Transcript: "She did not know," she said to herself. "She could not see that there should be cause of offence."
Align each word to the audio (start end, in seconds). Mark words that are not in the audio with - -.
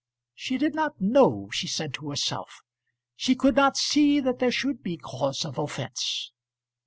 "She 0.33 0.57
did 0.57 0.73
not 0.73 0.99
know," 0.99 1.47
she 1.51 1.67
said 1.67 1.93
to 1.93 2.09
herself. 2.09 2.63
"She 3.15 3.35
could 3.35 3.55
not 3.55 3.77
see 3.77 4.19
that 4.19 4.39
there 4.39 4.49
should 4.49 4.81
be 4.81 4.97
cause 4.97 5.45
of 5.45 5.59
offence." 5.59 6.31